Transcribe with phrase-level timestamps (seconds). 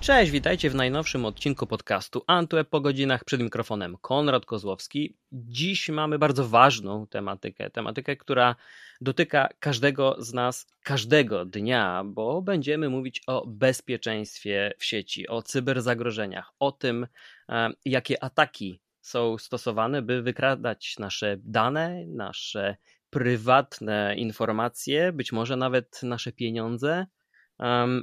[0.00, 5.16] Cześć, witajcie w najnowszym odcinku podcastu Antweb po godzinach przed mikrofonem Konrad Kozłowski.
[5.32, 8.56] Dziś mamy bardzo ważną tematykę, tematykę, która
[9.00, 16.52] dotyka każdego z nas każdego dnia, bo będziemy mówić o bezpieczeństwie w sieci, o cyberzagrożeniach,
[16.58, 17.06] o tym,
[17.48, 22.76] e, jakie ataki są stosowane, by wykradać nasze dane, nasze
[23.10, 27.06] prywatne informacje, być może nawet nasze pieniądze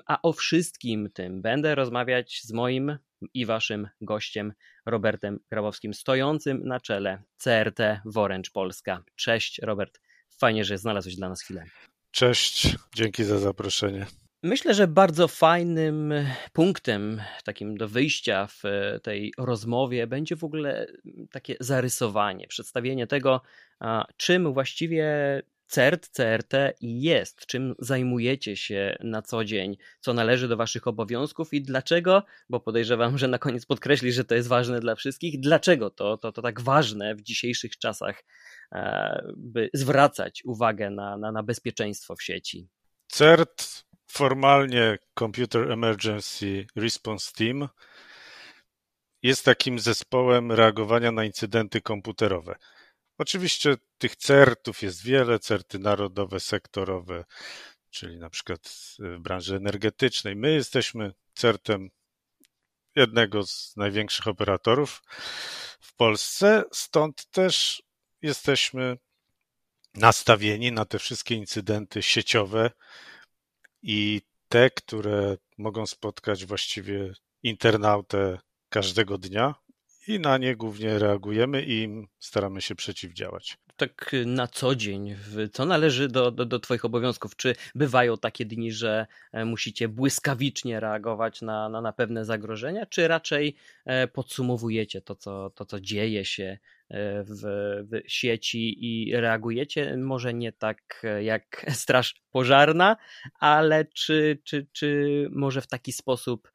[0.06, 2.98] a o wszystkim tym będę rozmawiać z moim
[3.34, 4.54] i waszym gościem
[4.86, 9.04] Robertem Grabowskim, stojącym na czele CRT Woręcz Polska.
[9.16, 10.02] Cześć Robert,
[10.40, 11.64] fajnie, że znalazłeś dla nas chwilę.
[12.12, 14.06] Cześć, dzięki za zaproszenie.
[14.44, 16.14] Myślę, że bardzo fajnym
[16.54, 18.64] punktem takim do wyjścia w
[19.04, 20.88] tej rozmowie będzie w ogóle
[21.32, 23.42] takie zarysowanie, przedstawienie tego,
[24.18, 25.06] czym właściwie
[25.68, 31.62] CERT, CRT jest, czym zajmujecie się na co dzień, co należy do Waszych obowiązków i
[31.62, 36.18] dlaczego, bo podejrzewam, że na koniec podkreśli, że to jest ważne dla wszystkich, dlaczego to,
[36.18, 38.24] to, to tak ważne w dzisiejszych czasach,
[38.72, 42.68] e, by zwracać uwagę na, na, na bezpieczeństwo w sieci.
[43.08, 47.70] CERT, formalnie Computer Emergency Response Team,
[49.24, 52.56] jest takim zespołem reagowania na incydenty komputerowe.
[53.18, 57.26] Oczywiście tych certów jest wiele, certy narodowe, sektorowe,
[57.90, 58.60] czyli na przykład
[59.00, 60.36] w branży energetycznej.
[60.36, 61.90] My jesteśmy certem
[62.96, 65.04] jednego z największych operatorów
[65.80, 67.84] w Polsce, stąd też
[68.22, 68.98] jesteśmy
[69.94, 72.72] nastawieni na te wszystkie incydenty sieciowe
[73.82, 77.14] i te, które mogą spotkać właściwie
[77.44, 79.56] internautę każdego dnia,
[80.08, 83.58] i na nie głównie reagujemy i im staramy się przeciwdziałać.
[83.78, 85.16] Tak na co dzień,
[85.54, 87.36] co należy do, do, do Twoich obowiązków?
[87.36, 93.08] Czy bywają takie dni, że e, musicie błyskawicznie reagować na, na, na pewne zagrożenia, czy
[93.08, 96.58] raczej e, podsumowujecie to co, to, co dzieje się
[96.90, 97.42] E, w,
[97.92, 102.98] w sieci i reagujecie, może nie tak jak Straż Pożarna,
[103.40, 106.52] ale czy, czy, czy może w taki sposób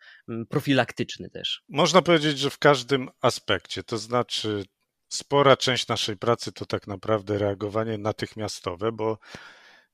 [0.48, 1.62] profilaktyczny też?
[1.68, 4.64] Można powiedzieć, że w każdym aspekcie, to znaczy
[5.12, 9.18] spora część naszej pracy to tak naprawdę reagowanie natychmiastowe, bo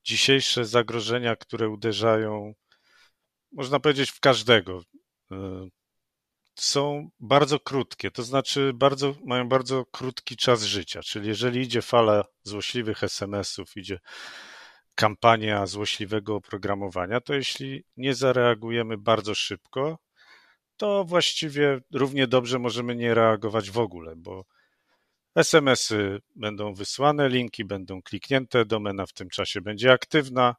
[0.03, 2.53] dzisiejsze zagrożenia, które uderzają,
[3.51, 4.81] można powiedzieć, w każdego,
[5.31, 5.67] e,
[6.55, 11.01] są bardzo krótkie, to znaczy bardzo, mają bardzo krótki czas życia.
[11.01, 13.99] Czyli jeżeli idzie fala złośliwych SMS-ów, idzie
[14.95, 19.97] kampania złośliwego oprogramowania, to jeśli nie zareagujemy bardzo szybko,
[20.77, 24.45] to właściwie równie dobrze możemy nie reagować w ogóle, bo
[25.35, 30.55] SMS-y będą wysłane, linki będą kliknięte, domena w tym czasie będzie aktywna.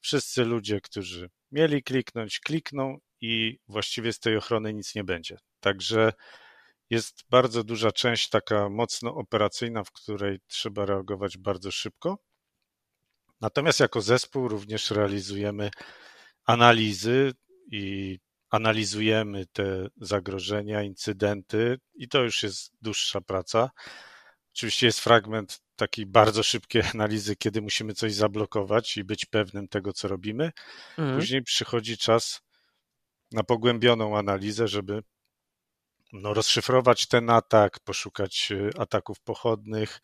[0.00, 5.36] Wszyscy ludzie, którzy mieli kliknąć, klikną i właściwie z tej ochrony nic nie będzie.
[5.60, 6.12] Także
[6.90, 12.18] jest bardzo duża część taka mocno operacyjna, w której trzeba reagować bardzo szybko.
[13.40, 15.70] Natomiast jako zespół również realizujemy
[16.44, 17.32] analizy
[17.72, 18.18] i
[18.50, 23.70] analizujemy te zagrożenia, incydenty, i to już jest dłuższa praca.
[24.54, 29.92] Oczywiście jest fragment takiej bardzo szybkiej analizy, kiedy musimy coś zablokować i być pewnym tego,
[29.92, 30.52] co robimy.
[30.98, 31.18] Mhm.
[31.18, 32.40] Później przychodzi czas
[33.32, 35.02] na pogłębioną analizę, żeby
[36.12, 40.00] no, rozszyfrować ten atak, poszukać y, ataków pochodnych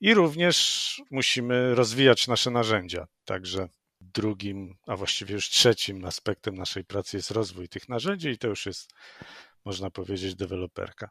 [0.00, 3.06] i również musimy rozwijać nasze narzędzia.
[3.24, 3.68] Także
[4.00, 8.66] drugim, a właściwie już trzecim aspektem naszej pracy jest rozwój tych narzędzi i to już
[8.66, 8.90] jest,
[9.64, 11.10] można powiedzieć, deweloperka.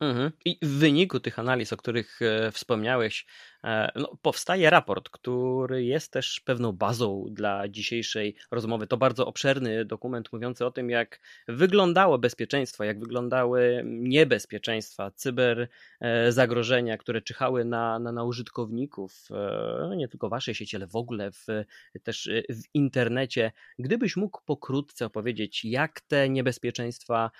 [0.00, 0.32] Mhm.
[0.44, 3.26] I w wyniku tych analiz, o których e, wspomniałeś,
[3.64, 8.86] e, no, powstaje raport, który jest też pewną bazą dla dzisiejszej rozmowy.
[8.86, 15.68] To bardzo obszerny dokument mówiący o tym, jak wyglądało bezpieczeństwo, jak wyglądały niebezpieczeństwa, cyber
[16.00, 19.28] e, które czyhały na, na, na użytkowników,
[19.80, 21.46] no, nie tylko waszej sieci, ale w ogóle w,
[22.02, 23.52] też w internecie.
[23.78, 27.30] Gdybyś mógł pokrótce opowiedzieć, jak te niebezpieczeństwa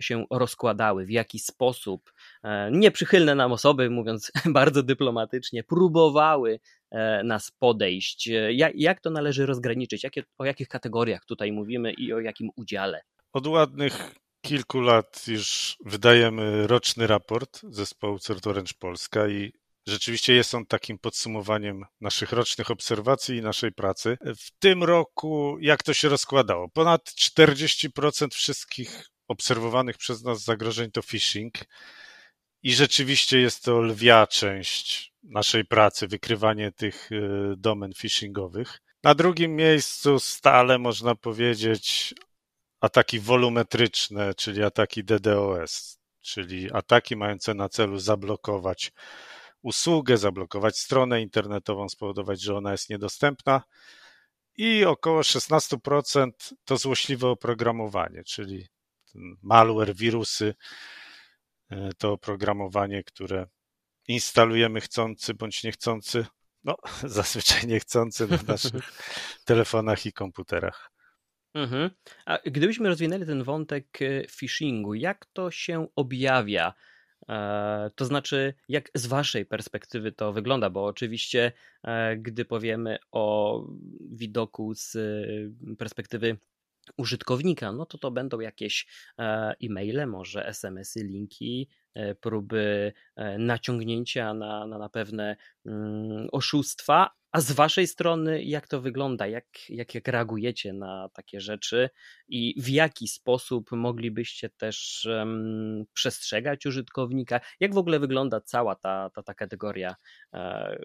[0.00, 6.60] się rozkładały, w jaki sposób sposób e, nieprzychylne nam osoby, mówiąc bardzo dyplomatycznie, próbowały
[6.90, 8.28] e, nas podejść.
[8.28, 10.06] E, jak, to należy rozgraniczyć?
[10.38, 13.00] O jakich kategoriach tutaj mówimy i o jakim udziale?
[13.32, 19.52] Od ładnych kilku lat już wydajemy roczny raport zespołu Certoręcz Polska i
[19.86, 24.18] Rzeczywiście jest on takim podsumowaniem naszych rocznych obserwacji i naszej pracy.
[24.20, 26.68] W tym roku, jak to się rozkładało?
[26.68, 31.54] Ponad 40% wszystkich obserwowanych przez nas zagrożeń to phishing.
[32.62, 37.16] I rzeczywiście jest to lwia część naszej pracy, wykrywanie tych e,
[37.56, 38.80] domen phishingowych.
[39.02, 42.14] Na drugim miejscu stale można powiedzieć
[42.80, 48.92] ataki wolumetryczne, czyli ataki DDoS, czyli ataki mające na celu zablokować
[49.62, 53.62] usługę, zablokować stronę internetową, spowodować, że ona jest niedostępna.
[54.56, 56.30] I około 16%
[56.64, 58.66] to złośliwe oprogramowanie, czyli
[59.42, 60.54] malware, wirusy,
[61.70, 63.46] e, to oprogramowanie, które
[64.08, 66.26] instalujemy chcący bądź niechcący,
[66.64, 68.92] no zazwyczaj niechcący na naszych
[69.44, 70.90] telefonach i komputerach.
[71.54, 71.90] Mhm.
[72.26, 76.74] A gdybyśmy rozwinęli ten wątek e, phishingu, jak to się objawia?
[77.28, 80.70] E, to znaczy, jak z Waszej perspektywy to wygląda?
[80.70, 81.52] Bo oczywiście,
[82.16, 83.60] gdy powiemy o
[84.00, 84.96] widoku z
[85.78, 86.38] perspektywy
[86.96, 88.86] użytkownika, no to to będą jakieś
[89.64, 91.68] e-maile, może SMS-y, linki,
[92.20, 92.92] próby
[93.38, 95.36] naciągnięcia na, na, na pewne
[95.66, 99.26] mm, oszustwa, a z waszej strony, jak to wygląda?
[99.26, 101.90] Jak, jak, jak reagujecie na takie rzeczy
[102.28, 107.40] i w jaki sposób moglibyście też um, przestrzegać użytkownika?
[107.60, 109.94] Jak w ogóle wygląda cała ta, ta, ta kategoria
[110.34, 110.78] e,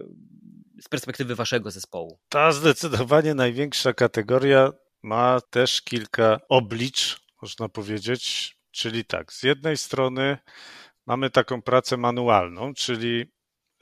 [0.82, 2.20] z perspektywy waszego zespołu?
[2.30, 4.72] Ta zdecydowanie największa kategoria
[5.04, 8.56] ma też kilka oblicz, można powiedzieć.
[8.72, 10.38] Czyli tak, z jednej strony
[11.06, 13.26] mamy taką pracę manualną, czyli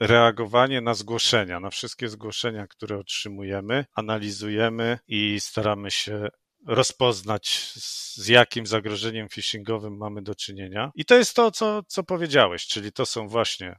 [0.00, 6.28] reagowanie na zgłoszenia, na wszystkie zgłoszenia, które otrzymujemy, analizujemy i staramy się
[6.66, 10.90] rozpoznać, z jakim zagrożeniem phishingowym mamy do czynienia.
[10.94, 13.78] I to jest to, co, co powiedziałeś, czyli to są właśnie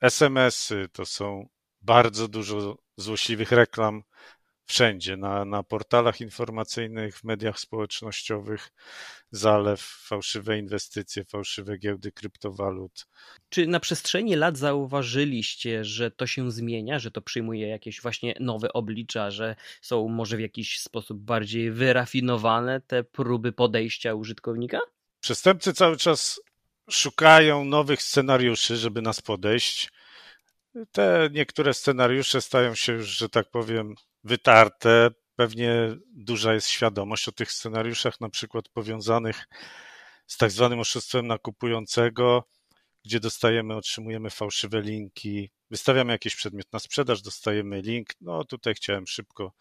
[0.00, 1.48] SMS-y, to są
[1.80, 4.02] bardzo dużo złośliwych reklam
[4.66, 8.70] wszędzie, na, na portalach informacyjnych, w mediach społecznościowych,
[9.30, 13.06] zalew, fałszywe inwestycje, fałszywe giełdy kryptowalut.
[13.48, 18.72] Czy na przestrzeni lat zauważyliście, że to się zmienia, że to przyjmuje jakieś właśnie nowe
[18.72, 24.80] oblicza, że są może w jakiś sposób bardziej wyrafinowane te próby podejścia użytkownika?
[25.20, 26.40] Przestępcy cały czas
[26.90, 29.92] szukają nowych scenariuszy, żeby nas podejść.
[30.92, 33.94] Te niektóre scenariusze stają się już, że tak powiem,
[34.24, 35.10] wytarte.
[35.36, 39.44] Pewnie duża jest świadomość o tych scenariuszach, na przykład powiązanych
[40.26, 42.44] z tak zwanym oszustwem nakupującego,
[43.04, 48.08] gdzie dostajemy, otrzymujemy fałszywe linki, wystawiamy jakiś przedmiot na sprzedaż, dostajemy link.
[48.20, 49.52] No tutaj chciałem szybko,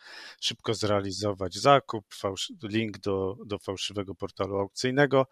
[0.42, 2.06] szybko zrealizować zakup,
[2.64, 5.28] link do, do fałszywego portalu aukcyjnego.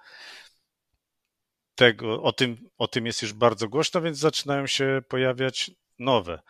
[1.75, 6.42] Tego, o, tym, o tym jest już bardzo głośno, więc zaczynają się pojawiać nowe,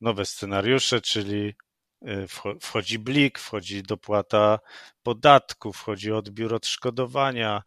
[0.00, 1.54] nowe scenariusze, czyli
[2.60, 4.58] wchodzi blik, wchodzi dopłata
[5.02, 7.62] podatku, wchodzi odbiór odszkodowania.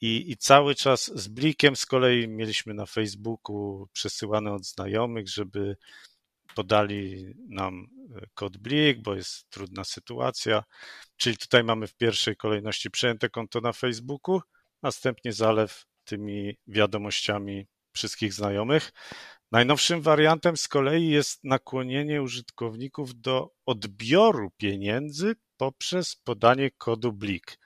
[0.00, 5.76] I, I cały czas z blikiem z kolei mieliśmy na Facebooku przesyłane od znajomych, żeby
[6.54, 7.86] podali nam
[8.22, 10.64] y, kod blik, bo jest trudna sytuacja.
[11.16, 14.40] Czyli tutaj mamy w pierwszej kolejności przejęte konto na Facebooku,
[14.82, 18.92] następnie zalew tymi wiadomościami wszystkich znajomych.
[19.54, 27.58] Najnowszym wariantem z kolei jest nakłonienie użytkowników do odbioru pieniędzy poprzez podanie kodu BLIK.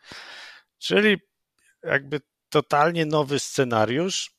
[0.79, 1.17] Czyli
[1.83, 4.31] jakby totalnie nowy scenariusz,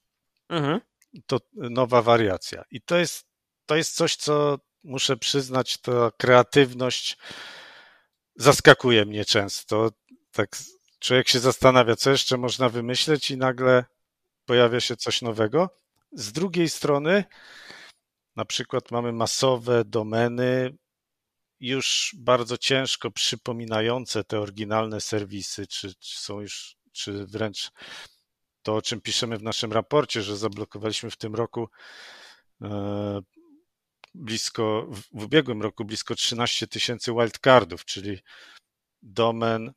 [0.50, 0.82] mhm.
[1.26, 2.64] to nowa wariacja.
[2.72, 3.26] I to jest,
[3.66, 7.18] to jest coś, co muszę przyznać, ta kreatywność
[8.36, 9.92] zaskakuje mnie często.
[10.32, 10.58] Tak
[11.00, 13.86] człowiek się zastanawia, co jeszcze można wymyśleć i nagle
[14.46, 15.80] pojawia się coś nowego.
[16.12, 17.24] Z drugiej strony,
[18.36, 20.78] na przykład mamy masowe domeny,
[21.60, 27.72] już bardzo ciężko przypominające te oryginalne serwisy, czy, czy są już, czy wręcz
[28.62, 31.70] to, o czym piszemy w naszym raporcie, że zablokowaliśmy w tym roku
[32.62, 33.22] e,
[34.14, 38.20] blisko, w ubiegłym roku blisko 13 tysięcy wildcardów, czyli
[39.02, 39.74] domen,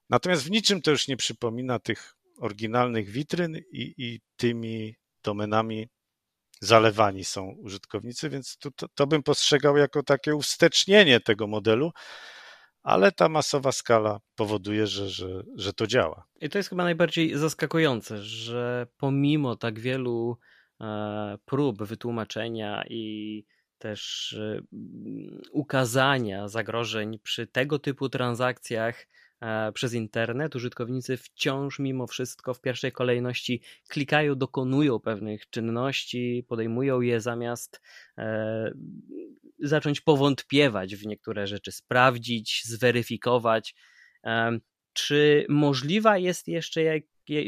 [0.10, 5.89] Natomiast w niczym to już nie przypomina tych oryginalnych witryn i, i tymi domenami
[6.60, 11.92] zalewani są użytkownicy, więc to, to, to bym postrzegał jako takie uwstecznienie tego modelu,
[12.84, 16.28] ale ta masowa skala powoduje, że, że, że to działa.
[16.42, 20.38] I to jest chyba najbardziej zaskakujące, że pomimo tak wielu
[20.82, 23.46] e, prób wytłumaczenia i
[23.78, 24.62] też e,
[25.51, 29.08] ukazania zagrożeń przy tego typu transakcjach,
[29.74, 37.22] przez internet, użytkownicy wciąż mimo wszystko w pierwszej kolejności klikają, dokonują pewnych czynności, podejmują je
[37.22, 37.81] zamiast
[38.17, 38.72] e,
[39.60, 43.75] zacząć powątpiewać w niektóre rzeczy, sprawdzić, zweryfikować.
[44.93, 47.03] Czy możliwa jest jeszcze jak,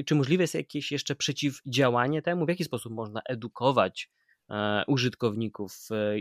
[0.05, 2.45] czy możliwe jest jakieś jeszcze przeciwdziałanie temu?
[2.45, 4.09] W jaki sposób można edukować
[4.49, 6.15] e, użytkowników, e,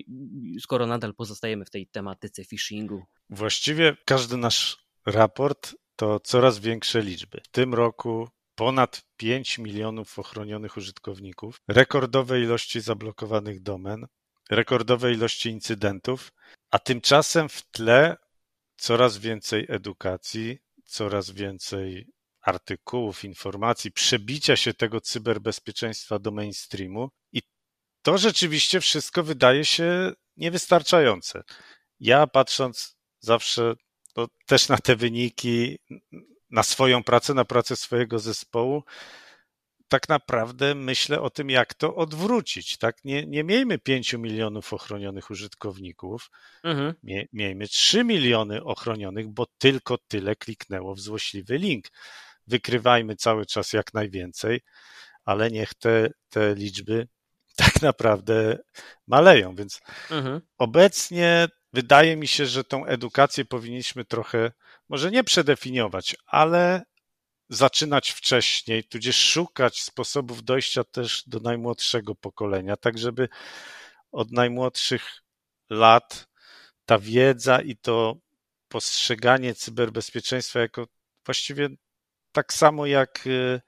[0.60, 3.02] skoro nadal pozostajemy w tej tematyce phishingu?
[3.30, 7.40] Właściwie każdy nasz raport to coraz większe liczby.
[7.44, 14.06] W tym roku ponad 5 milionów ochronionych użytkowników, rekordowe ilości zablokowanych domen,
[14.50, 16.32] rekordowe ilości incydentów,
[16.70, 18.16] a tymczasem w tle
[18.76, 22.06] coraz więcej edukacji, coraz więcej
[22.40, 27.42] artykułów, informacji, przebicia się tego cyberbezpieczeństwa do mainstreamu i
[28.02, 31.42] to rzeczywiście wszystko wydaje się niewystarczające.
[32.00, 33.74] Ja patrząc zawsze
[34.26, 35.78] to też na te wyniki,
[36.50, 38.82] na swoją pracę, na pracę swojego zespołu,
[39.88, 42.78] tak naprawdę myślę o tym, jak to odwrócić.
[42.78, 43.04] Tak?
[43.04, 46.30] Nie, nie miejmy 5 milionów ochronionych użytkowników,
[46.64, 46.94] mhm.
[47.02, 51.86] Mie, miejmy 3 miliony ochronionych, bo tylko tyle kliknęło w złośliwy link.
[52.46, 54.60] Wykrywajmy cały czas jak najwięcej,
[55.24, 57.08] ale niech te, te liczby
[57.56, 58.58] tak naprawdę
[59.06, 59.54] maleją.
[59.54, 60.40] Więc mhm.
[60.58, 64.52] obecnie wydaje mi się, że tą edukację powinniśmy trochę,
[64.88, 66.82] może nie przedefiniować, ale
[67.48, 73.28] zaczynać wcześniej, tudzież szukać sposobów dojścia też do najmłodszego pokolenia, tak żeby
[74.12, 75.22] od najmłodszych
[75.70, 76.26] lat
[76.86, 78.16] ta wiedza i to
[78.68, 80.86] postrzeganie cyberbezpieczeństwa jako
[81.24, 81.68] właściwie
[82.32, 83.60] tak samo jak y,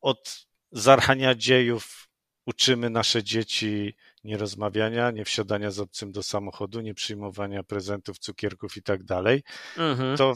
[0.00, 2.08] od zarania dziejów
[2.46, 8.82] uczymy nasze dzieci nierozmawiania, nie wsiadania z obcym do samochodu, nie przyjmowania prezentów, cukierków i
[8.82, 9.42] tak dalej,
[9.76, 10.16] mhm.
[10.16, 10.34] to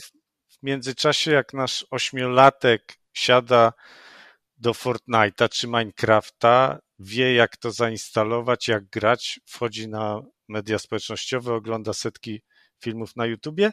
[0.48, 3.72] w międzyczasie, jak nasz ośmiolatek siada
[4.56, 11.92] do Fortnite'a czy Minecrafta, wie jak to zainstalować, jak grać, wchodzi na media społecznościowe, ogląda
[11.92, 12.42] setki
[12.82, 13.72] filmów na YouTubie,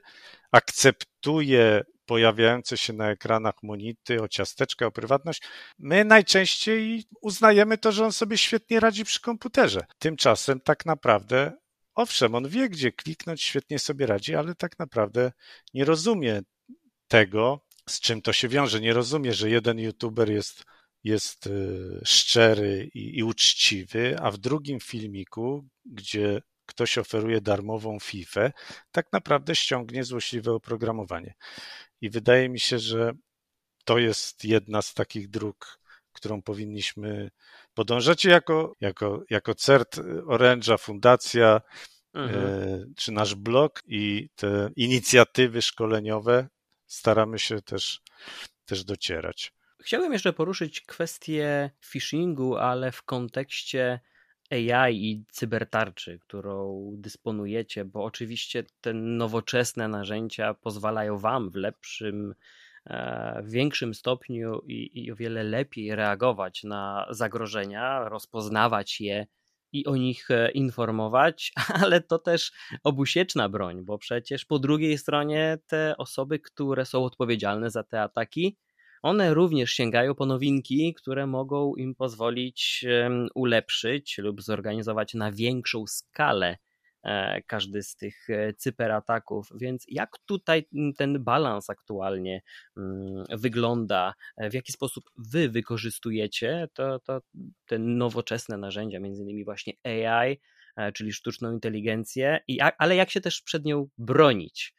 [0.52, 5.42] akceptuje pojawiające się na ekranach monity o ciasteczkę, o prywatność,
[5.80, 9.86] my najczęściej uznajemy to, że on sobie świetnie radzi przy komputerze.
[10.00, 11.54] Tymczasem tak naprawdę
[11.96, 15.32] Owszem, on wie, gdzie kliknąć, świetnie sobie radzi, ale tak naprawdę
[15.74, 16.42] nie rozumie
[17.08, 18.80] tego, z czym to się wiąże.
[18.80, 20.64] Nie rozumie, że jeden youtuber jest,
[21.04, 28.52] jest y, szczery i, i uczciwy, a w drugim filmiku, gdzie ktoś oferuje darmową FIFA,
[28.92, 31.34] tak naprawdę ściągnie złośliwe oprogramowanie.
[32.02, 33.12] I wydaje mi się, że
[33.86, 35.80] to jest jedna z takich dróg,
[36.12, 37.32] którą powinniśmy
[37.74, 38.26] podążać.
[38.26, 39.96] jako, jako, jako CERT
[40.28, 41.62] Orange'a, Fundacja,
[42.14, 42.46] mhm.
[42.46, 46.48] E, czy nasz blog i te inicjatywy szkoleniowe
[46.88, 48.02] staramy się też,
[48.66, 49.54] też docierać.
[49.82, 54.00] Chciałbym jeszcze poruszyć kwestię phishingu, ale w kontekście
[54.52, 62.36] AI i cybertarczy, którą dysponujecie, bo oczywiście te nowoczesne narzędzia pozwalają Wam w lepszym,
[62.86, 69.28] e, w większym stopniu i, i o wiele lepiej reagować na zagrożenia, rozpoznawać je
[69.72, 71.54] i o nich e, informować,
[71.84, 72.52] ale to też
[72.84, 78.58] obusieczna broń, bo przecież po drugiej stronie te osoby, które są odpowiedzialne za te ataki,
[79.02, 82.86] one również sięgają po nowinki, które mogą im pozwolić
[83.36, 86.58] ulepszyć lub zorganizować na większą skalę
[87.04, 89.50] E, każdy z tych e, cyberataków.
[89.56, 92.42] Więc jak tutaj ten balans aktualnie
[92.78, 94.14] mm, wygląda?
[94.38, 97.22] E, w jaki sposób wy wykorzystujecie to, to,
[97.66, 100.40] te nowoczesne narzędzia, między innymi właśnie AI,
[100.94, 102.40] czyli sztuczną inteligencję,
[102.78, 104.76] ale jak się też przed nią bronić,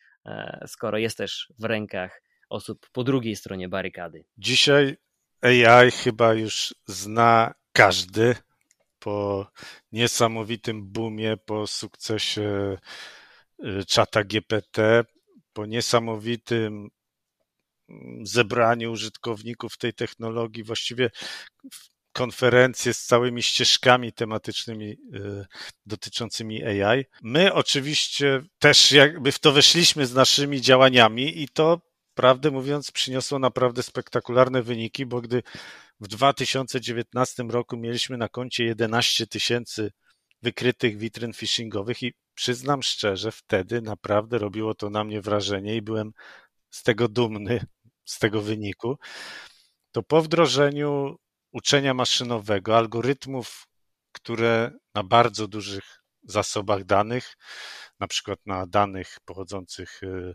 [0.66, 4.24] skoro jest też w rękach osób po drugiej stronie barykady?
[4.38, 4.96] Dzisiaj
[5.42, 8.34] AI chyba już zna każdy
[8.98, 9.46] po
[9.92, 12.76] niesamowitym boomie, po sukcesie
[13.64, 15.04] y, czata GPT,
[15.52, 16.90] po niesamowitym
[17.88, 21.10] mm, zebraniu użytkowników tej technologii, właściwie
[22.12, 24.98] konferencje z całymi ścieżkami tematycznymi y,
[25.86, 27.04] dotyczącymi AI.
[27.22, 33.38] My oczywiście też jakby w to weszliśmy z naszymi działaniami i to prawdę mówiąc przyniosło
[33.38, 35.42] naprawdę spektakularne wyniki, bo gdy
[36.00, 39.92] w 2019 roku mieliśmy na koncie 11 tysięcy
[40.42, 46.12] wykrytych witryn phishingowych i przyznam szczerze, wtedy naprawdę robiło to na mnie wrażenie i byłem
[46.70, 47.66] z tego dumny,
[48.04, 48.98] z tego wyniku.
[49.92, 51.16] To po wdrożeniu
[51.52, 53.66] uczenia maszynowego, algorytmów,
[54.12, 57.36] które na bardzo dużych zasobach danych,
[58.00, 60.34] na przykład na danych pochodzących y,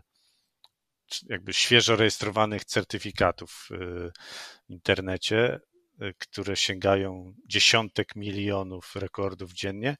[1.28, 4.10] jakby świeżo rejestrowanych certyfikatów w
[4.68, 5.60] internecie,
[6.18, 9.96] które sięgają dziesiątek milionów rekordów dziennie.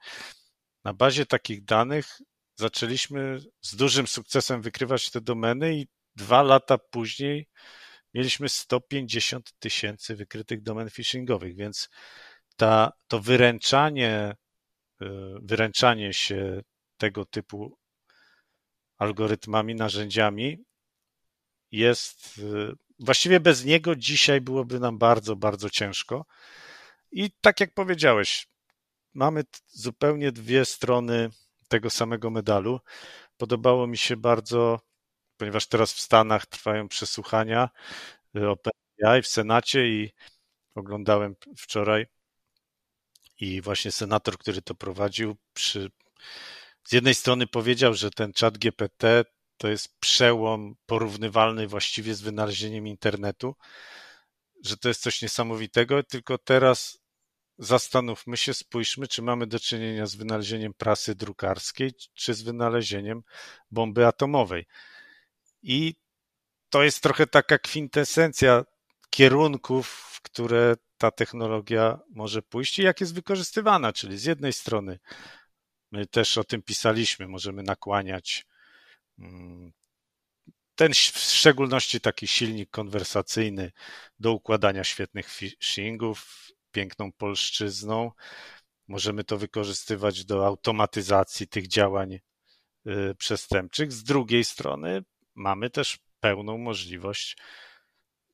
[0.84, 2.06] Na bazie takich danych
[2.54, 5.86] zaczęliśmy z dużym sukcesem wykrywać te domeny i
[6.16, 7.48] dwa lata później
[8.14, 11.88] mieliśmy 150 tysięcy wykrytych domen phishingowych, więc
[12.56, 14.34] ta, to wyręczanie,
[15.02, 15.06] y,
[15.42, 16.62] wyręczanie się
[16.96, 17.78] tego typu
[18.98, 20.64] algorytmami, narzędziami
[21.73, 26.26] jest y, właściwie bez niego dzisiaj byłoby nam bardzo, bardzo ciężko.
[27.12, 28.49] I tak jak powiedziałeś,
[29.14, 31.30] mamy zupełnie dwie strony
[31.68, 32.80] tego samego medalu.
[33.37, 34.80] Podobało mi się bardzo,
[35.37, 37.68] ponieważ teraz w Stanach trwają przesłuchania
[38.37, 40.12] y, OpenAI w Senacie i
[40.75, 42.06] oglądałem wczoraj
[43.40, 45.90] i właśnie senator, który to prowadził, przy,
[46.85, 49.25] z jednej strony powiedział, że ten czat GPT
[49.56, 53.54] to jest przełom porównywalny właściwie z wynalezieniem internetu,
[54.64, 56.98] że to jest coś niesamowitego, tylko teraz
[57.58, 63.22] zastanówmy się, spójrzmy, czy mamy do czynienia z wynalezieniem prasy drukarskiej, czy z wynalezieniem
[63.70, 64.66] bomby atomowej.
[65.62, 65.94] I
[66.70, 68.64] to jest trochę taka kwintesencja
[69.10, 73.92] kierunków, w które ta technologia może pójść i jak jest wykorzystywana.
[73.92, 74.98] Czyli z jednej strony,
[75.90, 78.46] my też o tym pisaliśmy, możemy nakłaniać
[80.75, 83.73] ten w szczególności taki silnik konwersacyjny
[84.18, 88.11] do układania świetnych phishingów, piękną polszczyzną.
[88.88, 92.12] Możemy to wykorzystywać do automatyzacji tych działań
[92.87, 93.92] y, przestępczych.
[93.92, 95.04] Z drugiej strony
[95.35, 97.37] mamy też pełną możliwość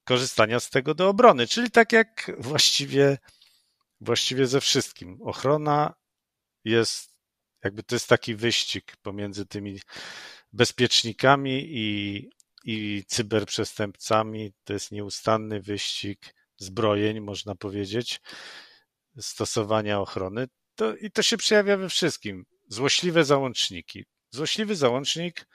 [0.05, 3.19] korzystania z tego do obrony, czyli tak jak właściwie,
[4.01, 5.19] właściwie ze wszystkim.
[5.23, 5.95] Ochrona
[6.65, 7.17] jest,
[7.65, 9.81] jakby to jest taki wyścig pomiędzy tymi
[10.53, 12.29] bezpiecznikami i,
[12.65, 14.53] i cyberprzestępcami.
[14.65, 18.21] To jest nieustanny wyścig zbrojeń, można powiedzieć,
[19.21, 20.49] stosowania ochrony.
[20.75, 22.45] To, I to się przejawia we wszystkim.
[22.69, 24.05] Złośliwe załączniki.
[24.31, 25.47] Złośliwy załącznik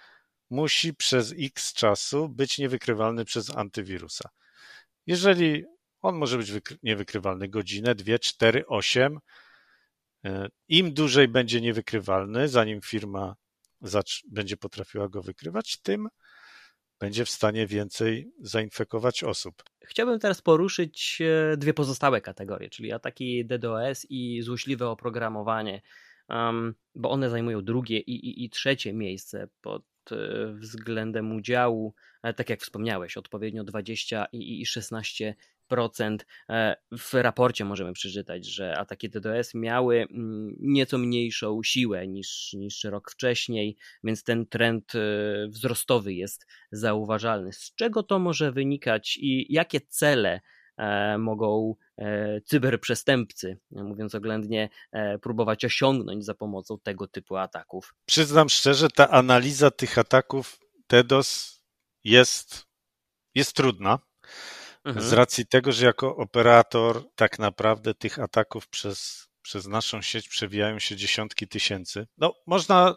[0.49, 4.29] musi przez x czasu być niewykrywalny przez antywirusa.
[5.05, 5.63] Jeżeli
[6.01, 6.51] on może być
[6.83, 9.19] niewykrywalny godzinę, dwie, cztery, osiem,
[10.25, 13.35] e, im dłużej będzie niewykrywalny, zanim firma
[14.31, 16.07] będzie potrafiła go wykrywać, tym
[16.99, 19.63] będzie w stanie więcej zainfekować osób.
[19.85, 25.81] Chciałbym teraz poruszyć e, dwie pozostałe kategorie, czyli ataki DDoS i złośliwe oprogramowanie,
[26.29, 30.15] um, bo one zajmują drugie i, i, i trzecie miejsce pod e,
[30.53, 35.35] względem udziału, e, tak jak wspomniałeś, odpowiednio 20 i, i 16
[36.49, 42.83] E, w raporcie możemy przeczytać, że ataki DDoS miały mm, nieco mniejszą siłę niż, niż
[42.83, 44.99] rok wcześniej, więc ten trend e,
[45.47, 47.53] wzrostowy jest zauważalny.
[47.53, 50.41] Z czego to może wynikać i jakie cele
[50.77, 51.75] e, mogą
[52.45, 54.69] cyberprzestępcy, mówiąc oględnie,
[55.21, 57.95] próbować osiągnąć za pomocą tego typu ataków?
[58.05, 61.61] Przyznam szczerze, ta analiza tych ataków DDoS
[62.03, 62.65] jest,
[63.35, 63.99] jest trudna
[64.87, 65.05] Mhm.
[65.05, 70.79] Z racji tego, że jako operator tak naprawdę tych ataków przez, przez naszą sieć przewijają
[70.79, 72.07] się dziesiątki tysięcy.
[72.17, 72.95] No, można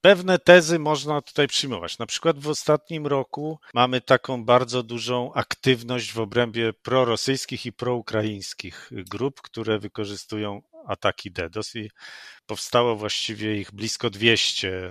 [0.00, 1.98] Pewne tezy można tutaj przyjmować.
[1.98, 8.90] Na przykład w ostatnim roku mamy taką bardzo dużą aktywność w obrębie prorosyjskich i proukraińskich
[8.92, 11.90] grup, które wykorzystują ataki DDoS i
[12.46, 14.90] powstało właściwie ich blisko 200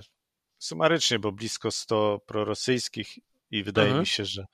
[0.59, 3.17] sumarycznie, bo blisko 100 prorosyjskich
[3.51, 4.01] i wydaje mhm.
[4.01, 4.45] mi się, że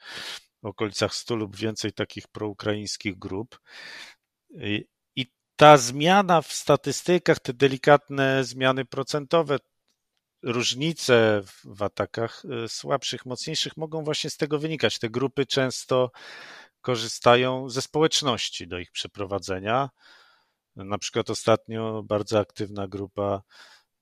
[0.63, 3.59] w okolicach 100 lub więcej takich proukraińskich grup.
[4.49, 4.85] I
[5.55, 9.57] ta zmiana w statystykach, te delikatne zmiany procentowe,
[10.43, 14.99] różnice w atakach y, słabszych, mocniejszych mogą właśnie z tego wynikać.
[14.99, 16.11] Te grupy często
[16.81, 19.89] korzystają ze społeczności do ich przeprowadzenia.
[20.75, 23.41] Na przykład ostatnio bardzo aktywna grupa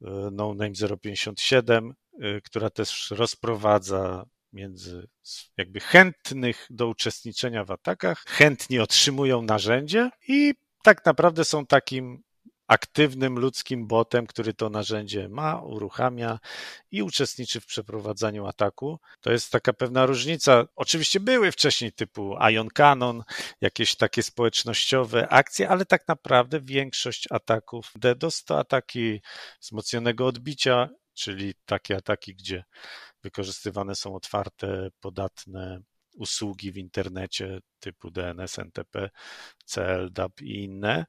[0.02, 1.93] y, No Name 057,
[2.24, 5.08] y, która też rozprowadza między
[5.58, 12.24] jakby chętnych do uczestniczenia w atakach, chętni otrzymują narzędzie i tak naprawdę są takim
[12.72, 16.40] aktywnym ludzkim botem, który to narzędzie ma, uruchamia
[16.92, 19.00] i uczestniczy w przeprowadzaniu ataku.
[19.22, 20.66] To jest taka pewna różnica.
[20.76, 23.24] Oczywiście były wcześniej typu Ion Cannon,
[23.62, 29.22] jakieś takie społecznościowe akcje, ale tak naprawdę większość ataków DDoS to ataki
[29.62, 32.64] wzmocnionego odbicia, czyli takie ataki, gdzie
[33.24, 35.82] wykorzystywane są otwarte, podatne
[36.16, 39.10] usługi w internecie typu DNS, NTP,
[39.66, 41.06] CL, DAP i inne,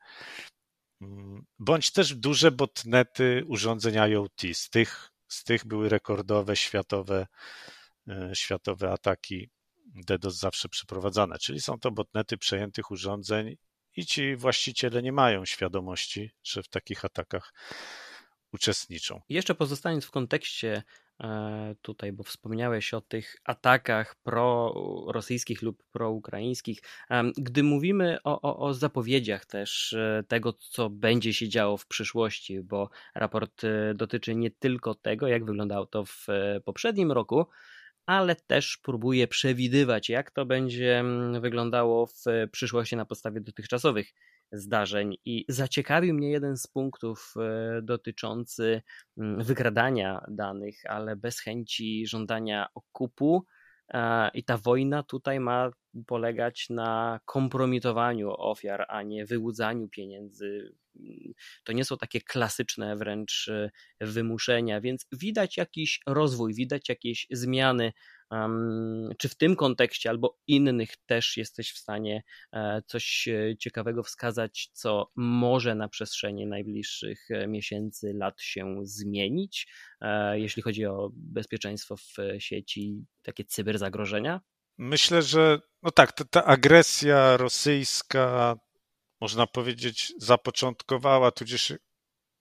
[1.00, 4.42] mm, bądź też duże botnety urządzeń IoT.
[4.52, 7.26] Z tych, z tych były rekordowe światowe
[8.34, 9.50] światowe ataki
[9.94, 13.56] DDoS zawsze przeprowadzane, czyli są to botnety przejętych urządzeń
[13.96, 17.52] i ci właściciele nie mają świadomości, że w takich atakach
[18.52, 19.20] uczestniczą.
[19.28, 20.82] Jeszcze pozostając w kontekście e,
[21.82, 26.78] tutaj, bo wspomniałeś o tych atakach pro-rosyjskich lub pro-ukraińskich.
[27.36, 32.60] Gdy mówimy o, o, o, zapowiedziach też e, tego, co będzie się działo w przyszłości,
[32.60, 36.26] bo raport e, dotyczy nie tylko tego, jak wyglądało to w
[36.64, 37.46] poprzednim roku,
[38.06, 44.12] ale też próbuje przewidywać, jak to będzie mm, wyglądało w przyszłości na podstawie dotychczasowych
[44.52, 45.16] zdarzeń.
[45.24, 48.82] I zaciekawił mnie jeden z punktów e, dotyczący
[49.18, 53.46] mm, wykradania danych, ale bez chęci żądania okupu.
[54.34, 55.70] I ta wojna tutaj ma
[56.06, 60.74] polegać na kompromitowaniu ofiar, a nie wyłudzaniu pieniędzy.
[61.64, 67.92] To nie są takie klasyczne wręcz e, wymuszenia, więc widać jakiś rozwój, widać jakieś zmiany
[69.18, 74.70] czy w tym kontekście albo innych też jesteś w stanie e, coś e, ciekawego wskazać,
[74.72, 79.68] co może na przestrzeni najbliższych e, miesięcy, lat się zmienić,
[80.32, 84.40] jeśli chodzi o bezpieczeństwo w sieci, takie cyberzagrożenia?
[84.78, 88.56] Myślę, że no tak, ta, ta agresja rosyjska,
[89.20, 91.72] można powiedzieć, zapoczątkowała, tudzież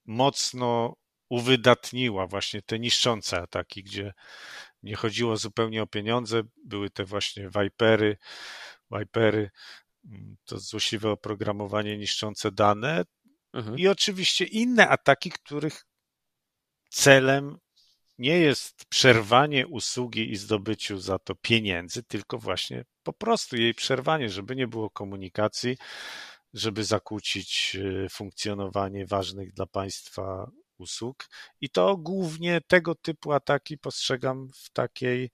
[0.04, 0.94] mocno
[1.32, 4.12] uwydatniła właśnie te niszczące ataki, gdzie
[4.82, 8.16] nie chodziło zupełnie o pieniądze, były te właśnie Vipery,
[8.90, 9.50] Vipery,
[10.04, 13.04] mm, to złośliwe oprogramowanie niszczące dane.
[13.52, 13.78] Mhm.
[13.78, 15.86] i oczywiście inne ataki, których
[16.90, 17.58] celem
[18.18, 24.30] nie jest przerwanie usługi i zdobyciu za to pieniędzy, tylko właśnie po prostu jej przerwanie,
[24.30, 25.76] żeby nie było komunikacji,
[26.54, 30.50] żeby zakłócić y, funkcjonowanie ważnych dla państwa
[30.82, 31.28] usług.
[31.60, 35.30] I to głównie tego typu ataki postrzegam w takiej,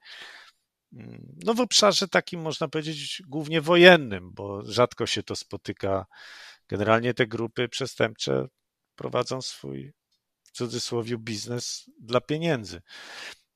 [0.93, 6.05] mm, no w obszarze takim można powiedzieć głównie wojennym, bo rzadko się to spotyka.
[6.67, 8.47] Generalnie te grupy przestępcze
[8.95, 9.93] prowadzą swój
[10.43, 12.81] w cudzysłowie biznes dla pieniędzy.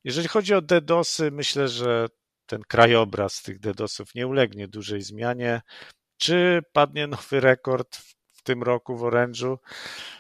[0.03, 2.07] Jeżeli chodzi o DDoSy, myślę, że
[2.45, 5.61] ten krajobraz tych DDoSów nie ulegnie dużej zmianie.
[6.17, 9.57] Czy padnie nowy rekord w tym roku w Orange'u?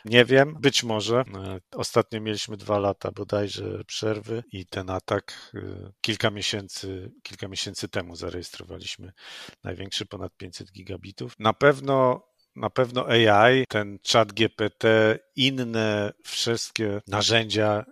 [0.05, 1.19] Nie wiem, być może.
[1.19, 5.59] E, ostatnio mieliśmy dwa lata bodajże przerwy i ten atak e,
[6.01, 9.11] kilka miesięcy, kilka miesięcy temu zarejestrowaliśmy
[9.63, 11.35] największy, ponad 500 gigabitów.
[11.39, 12.23] Na pewno
[12.55, 17.85] na pewno AI, ten chat GPT, inne wszystkie narzędzia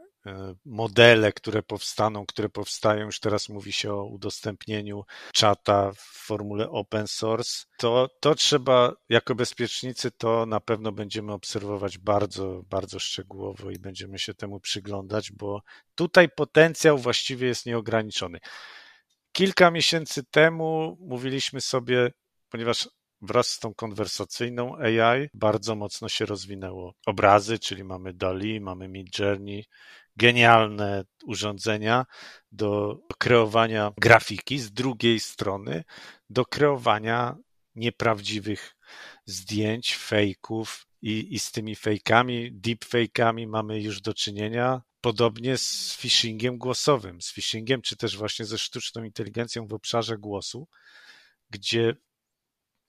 [0.66, 5.04] modele, które powstaną, które powstają, już teraz mówi się o udostępnieniu
[5.34, 11.98] czata w formule open source, to, to trzeba jako bezpiecznicy to na pewno będziemy obserwować
[11.98, 15.62] bardzo, bardzo szczegółowo i będziemy się temu przyglądać, bo
[15.96, 18.40] tutaj potencjał właściwie jest nieograniczony.
[19.32, 22.12] Kilka miesięcy temu mówiliśmy sobie,
[22.50, 22.90] ponieważ
[23.22, 29.66] wraz z tą konwersacyjną AI bardzo mocno się rozwinęło obrazy, czyli mamy DALI, mamy Midjourney,
[30.18, 32.06] genialne urządzenia
[32.52, 35.84] do kreowania grafiki, z drugiej strony
[36.30, 37.36] do kreowania
[37.76, 38.76] nieprawdziwych
[39.26, 44.82] zdjęć, fejków i, i z tymi fejkami, deepfake'ami mamy już do czynienia.
[45.02, 50.68] Podobnie z phishingiem głosowym, z phishingiem, czy też właśnie ze sztuczną inteligencją w obszarze głosu,
[51.50, 51.96] gdzie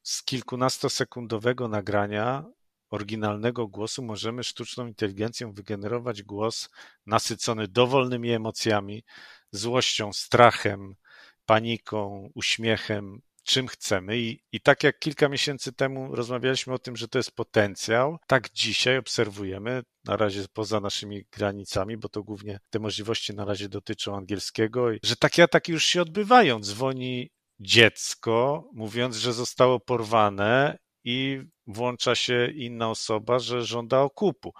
[0.02, 2.44] z kilkunastosekundowego nagrania
[2.92, 6.68] oryginalnego głosu możemy sztuczną inteligencją wygenerować głos
[7.06, 9.04] nasycony dowolnymi emocjami,
[9.50, 10.94] złością, strachem,
[11.46, 14.18] paniką, uśmiechem, czym chcemy.
[14.18, 18.50] I, I tak jak kilka miesięcy temu rozmawialiśmy o tym, że to jest potencjał, tak
[18.50, 24.16] dzisiaj obserwujemy, na razie poza naszymi granicami, bo to głównie te możliwości na razie dotyczą
[24.16, 26.60] angielskiego, że takie ataki już się odbywają.
[26.60, 34.52] Dzwoni dziecko, mówiąc, że zostało porwane i włącza się inna osoba, że żąda okupu.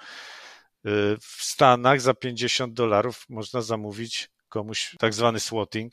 [0.87, 5.93] Y, w Stanach za 50 dolarów można zamówić komuś tak zwany swatting,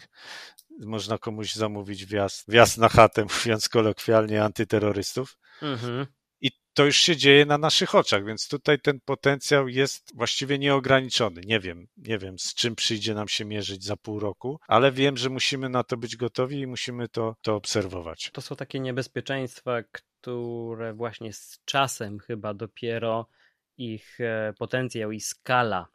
[0.79, 5.37] można komuś zamówić wjazd, wjazd na chatę, mówiąc kolokwialnie, antyterrorystów.
[5.61, 6.05] Mhm.
[6.41, 11.41] I to już się dzieje na naszych oczach, więc tutaj ten potencjał jest właściwie nieograniczony.
[11.45, 15.17] Nie wiem, nie wiem, z czym przyjdzie nam się mierzyć za pół roku, ale wiem,
[15.17, 18.29] że musimy na to być gotowi i musimy to, to obserwować.
[18.33, 19.81] To są takie niebezpieczeństwa,
[20.21, 23.27] które właśnie z czasem chyba dopiero
[23.77, 25.87] ich e, potencjał i skala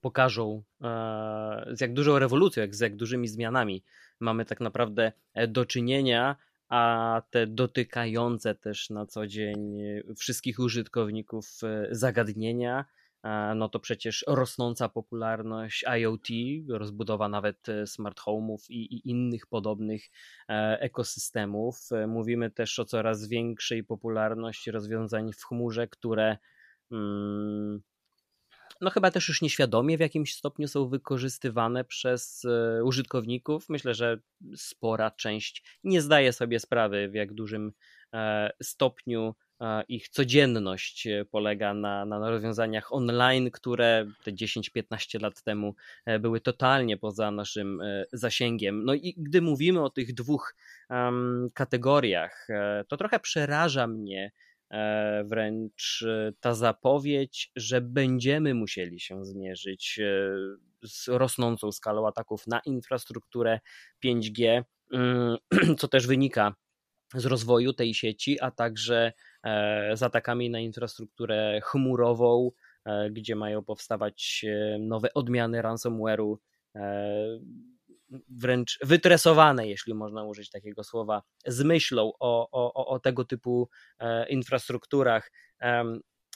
[0.00, 3.84] pokażą, e, z jak dużą rewolucją, jak z jak dużymi zmianami
[4.20, 6.36] mamy tak naprawdę e, do czynienia,
[6.68, 9.78] a te dotykające też na co dzień
[10.16, 11.46] wszystkich użytkowników
[11.90, 12.84] zagadnienia
[13.54, 16.28] no to przecież rosnąca popularność IoT,
[16.68, 20.10] rozbudowa nawet e, smart home'ów i, i innych podobnych
[20.48, 21.78] e, ekosystemów.
[21.92, 26.38] E, mówimy też o coraz większej popularności rozwiązań w chmurze, które
[26.92, 27.82] mm,
[28.80, 32.46] no chyba też już nieświadomie w jakimś stopniu są wykorzystywane przez
[32.84, 33.68] użytkowników.
[33.68, 34.18] Myślę, że
[34.56, 37.72] spora część nie zdaje sobie sprawy, w jak dużym
[38.62, 39.34] stopniu
[39.88, 45.74] ich codzienność e, polega na, na rozwiązaniach online, które te 10-15 lat temu
[46.06, 48.84] e, były totalnie poza naszym e, zasięgiem.
[48.84, 50.54] No i gdy mówimy o tych dwóch
[50.90, 52.48] um, kategoriach,
[52.88, 54.32] to trochę przeraża mnie
[55.24, 56.04] wręcz
[56.40, 60.00] ta zapowiedź, że będziemy musieli się zmierzyć
[60.82, 63.60] z rosnącą skalą ataków na infrastrukturę
[64.04, 65.36] 5G, mm,
[65.78, 66.54] co też wynika
[67.14, 69.12] z rozwoju tej sieci, a także
[69.94, 72.50] z atakami na infrastrukturę chmurową,
[72.84, 76.36] e, gdzie mają powstawać e, nowe odmiany ransomware'u,
[78.28, 83.68] wręcz wytresowane, jeśli można użyć takiego słowa, z myślą o, o, o tego typu
[84.28, 85.30] infrastrukturach.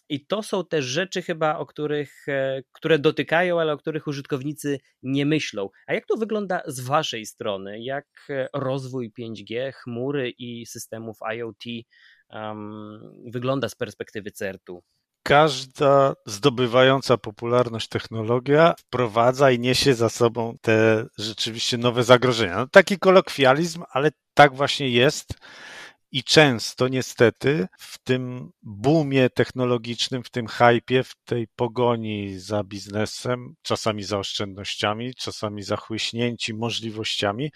[0.08, 4.78] I to są też rzeczy chyba, o których, e, które dotykają, ale o których użytkownicy
[5.02, 5.68] nie myślą.
[5.86, 7.82] A jak to wygląda z waszej strony?
[7.82, 11.64] Jak e, rozwój 5G, chmury i systemów IoT
[12.30, 14.82] um, wygląda z perspektywy CERT-u?
[15.28, 22.56] każda zdobywająca popularność technologia wprowadza i niesie za sobą te rzeczywiście nowe zagrożenia.
[22.56, 25.34] No, taki kolokwializm, ale tak właśnie jest.
[26.12, 33.54] I często niestety w tym boomie technologicznym, w tym hypie, w tej pogoni za biznesem,
[33.62, 37.50] czasami za oszczędnościami, czasami za chłyśnięci możliwościami,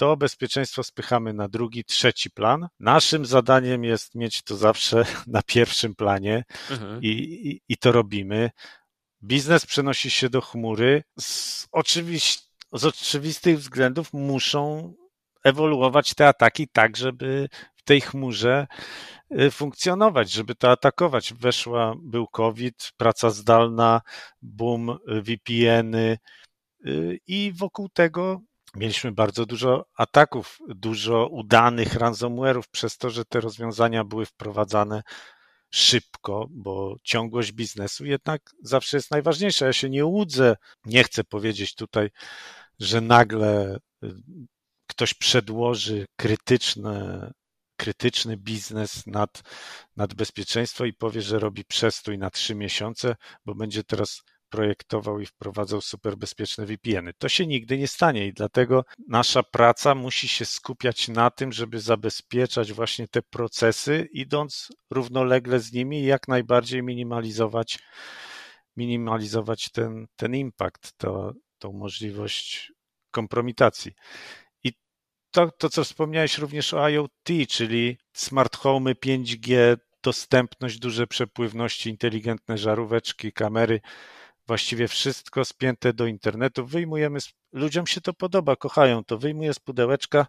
[0.00, 2.68] to bezpieczeństwo spychamy na drugi, trzeci plan.
[2.80, 7.02] Naszym zadaniem jest mieć to zawsze na pierwszym planie mhm.
[7.02, 8.50] i, i, i to robimy.
[9.22, 11.02] Biznes przenosi się do chmury.
[11.20, 14.94] Z, oczywiście, z oczywistych względów muszą
[15.44, 18.66] ewoluować te ataki tak, żeby w tej chmurze
[19.40, 21.34] y, funkcjonować, żeby to atakować.
[21.34, 24.00] Weszła, był COVID, praca zdalna,
[24.42, 26.18] boom, VPN-y
[26.86, 28.40] y, i wokół tego
[28.76, 35.02] mieliśmy bardzo dużo ataków, dużo udanych ransomware'ów przez to, że te rozwiązania były wprowadzane
[35.70, 39.66] szybko, bo ciągłość biznesu jednak zawsze jest najważniejsza.
[39.66, 42.10] Ja się nie łudzę, nie chcę powiedzieć tutaj,
[42.78, 44.08] że nagle y,
[44.86, 47.30] ktoś przedłoży krytyczne
[47.80, 49.42] krytyczny biznes nad,
[49.96, 55.26] nad bezpieczeństwo i powie, że robi przestój na trzy miesiące, bo będzie teraz projektował i
[55.26, 57.12] wprowadzał super bezpieczne VPN-y.
[57.18, 61.80] To się nigdy nie stanie i dlatego nasza praca musi się skupiać na tym, żeby
[61.80, 67.78] zabezpieczać właśnie te procesy, idąc równolegle z nimi i jak najbardziej minimalizować,
[68.76, 72.72] minimalizować ten, ten impact, to, tą możliwość
[73.10, 73.92] kompromitacji
[75.30, 82.58] to, to, co wspomniałeś również o IoT, czyli smart home, 5G, dostępność, duże przepływności, inteligentne
[82.58, 83.80] żaróweczki, kamery,
[84.50, 86.66] właściwie wszystko spięte do internetu.
[86.66, 87.18] Wyjmujemy,
[87.52, 89.18] ludziom się to podoba, kochają to.
[89.18, 90.26] Wyjmuję z pudełeczka,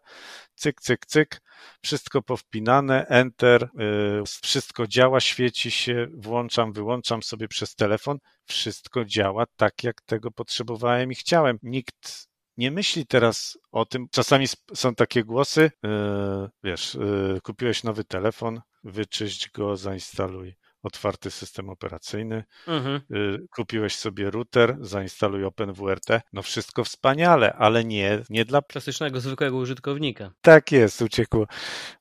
[0.56, 1.42] cyk, cyk, cyk,
[1.82, 8.18] wszystko powpinane, enter, yy, wszystko działa, świeci się, włączam, wyłączam sobie przez telefon.
[8.46, 11.60] Wszystko działa tak, jak tego potrzebowałem i chciałem.
[11.64, 14.08] Nikt nie myśli teraz o tym.
[14.12, 21.70] Czasami są takie głosy, yy, wiesz, yy, kupiłeś nowy telefon, wyczyść go, zainstaluj otwarty system
[21.70, 23.02] operacyjny, mhm.
[23.10, 26.08] Yy, kupiłeś sobie router, zainstaluj OpenWRT.
[26.34, 28.62] No wszystko wspaniale, ale nie, nie dla...
[28.62, 30.32] Klasycznego, zwykłego użytkownika.
[30.42, 31.48] Tak jest, uciekło,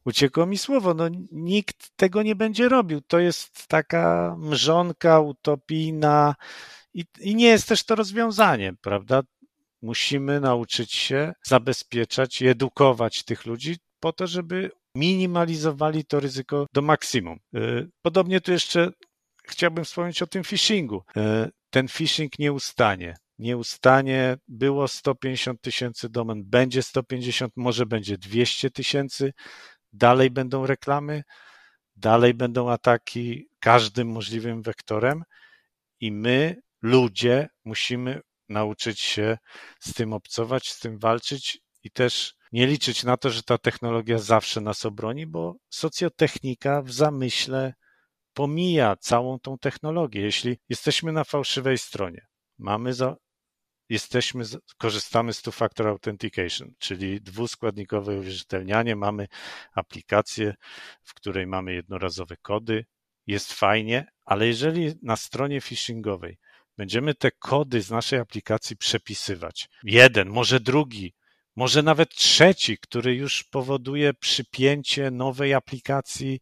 [0.04, 0.94] uciekło mi słowo.
[0.94, 3.00] No nikt tego nie będzie robił.
[3.00, 6.34] To jest taka mrzonka utopijna
[6.94, 9.22] i, i nie jest też to rozwiązanie, prawda?
[9.82, 16.82] musimy nauczyć się zabezpieczać i edukować tych ludzi po to, żeby minimalizowali to ryzyko do
[16.82, 17.38] maksimum.
[17.56, 18.90] Y, podobnie tu jeszcze
[19.44, 21.02] chciałbym wspomnieć o tym phishingu.
[21.16, 23.16] Y, ten phishing nie ustanie.
[23.38, 24.36] Nie ustanie.
[24.48, 29.32] Było 150 tysięcy domen, będzie 150, może będzie 200 tysięcy.
[29.92, 31.22] Dalej będą reklamy,
[31.96, 35.22] dalej będą ataki każdym możliwym wektorem
[36.00, 39.38] i my, ludzie, musimy nauczyć się
[39.80, 44.18] z tym obcować, z tym walczyć i też nie liczyć na to, że ta technologia
[44.18, 47.74] zawsze nas obroni, bo socjotechnika w zamyśle
[48.32, 50.20] pomija całą tą technologię.
[50.20, 52.26] Jeśli jesteśmy na fałszywej stronie,
[52.58, 53.16] mamy za,
[53.88, 54.44] jesteśmy,
[54.78, 59.26] korzystamy z two-factor authentication, czyli dwuskładnikowe uwierzytelnianie, mamy
[59.72, 60.54] aplikację,
[61.02, 62.84] w której mamy jednorazowe kody,
[63.26, 66.38] jest fajnie, Ale jeżeli na stronie phishingowej
[66.76, 71.14] będziemy te kody z naszej aplikacji przepisywać, jeden, może drugi,
[71.56, 76.40] może nawet trzeci, który już powoduje przypięcie nowej aplikacji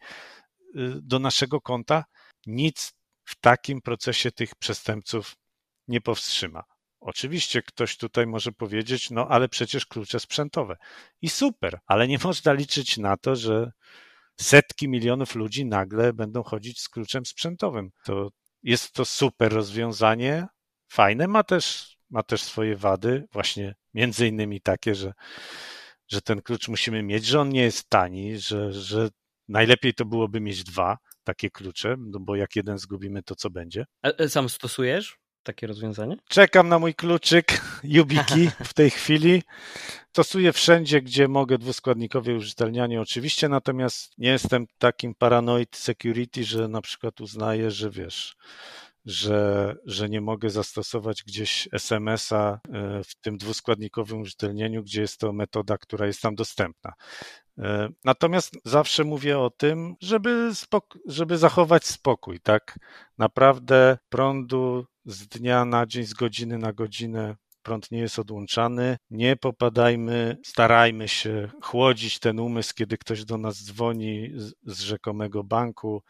[0.77, 2.05] y, do naszego konta,
[2.47, 2.93] nic
[3.25, 5.37] w takim procesie tych przestępców
[5.89, 6.65] nie powstrzyma.
[7.01, 10.77] Oczywiście ktoś tutaj może powiedzieć, no ale przecież klucze sprzętowe.
[11.23, 13.73] I super, ale nie można liczyć na to, że
[14.41, 17.91] setki milionów ludzi nagle będą chodzić z kluczem sprzętowym.
[18.05, 18.31] To
[18.63, 20.47] jest to super rozwiązanie,
[20.89, 25.13] fajne, ma też, ma też swoje wady, właśnie między innymi takie, że,
[26.09, 29.09] że ten klucz musimy mieć, że on nie jest tani, że, że
[29.49, 33.85] najlepiej to byłoby mieć dwa takie klucze, no bo jak jeden zgubimy, to co będzie.
[34.03, 35.19] A e, sam stosujesz?
[35.49, 36.17] takie rozwiązanie?
[36.29, 37.61] Czekam na mój kluczyk
[37.95, 39.43] YubiKey w tej chwili.
[40.11, 46.81] Stosuję wszędzie, gdzie mogę dwuskładnikowe użytelnianie oczywiście, natomiast nie jestem takim paranoid security, że na
[46.81, 48.37] przykład uznaję, że wiesz,
[49.09, 55.33] że, że nie mogę zastosować gdzieś SMS-a e, w tym dwuskładnikowym użytelnieniu, gdzie jest to
[55.33, 56.93] metoda, która jest tam dostępna.
[57.59, 60.53] E, natomiast zawsze mówię o tym, żeby,
[61.07, 62.79] żeby zachować spokój, tak?
[63.19, 68.97] Naprawdę prądu z dnia na dzień, z godziny na godzinę prąd nie jest odłączany.
[69.11, 75.45] Nie popadajmy, starajmy się chłodzić ten umysł, kiedy ktoś do nas dzwoni z, z rzekomego
[75.45, 76.03] banku.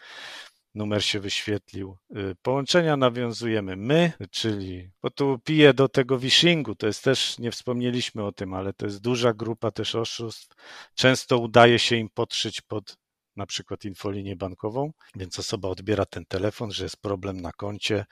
[0.79, 1.97] Numer się wyświetlił.
[2.17, 7.51] Y, połączenia nawiązujemy my, czyli, bo tu piję do tego wishingu, to jest też, nie
[7.51, 10.57] wspomnieliśmy o tym, ale to jest duża grupa też oszustw.
[10.95, 12.97] Często udaje się im podszyć pod
[13.37, 18.07] na przykład infolinię bankową, więc osoba odbiera ten telefon, że jest problem na koncie,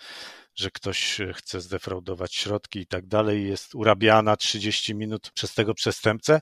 [0.55, 6.41] że ktoś chce zdefraudować środki i tak dalej, jest urabiana 30 minut przez tego przestępcę.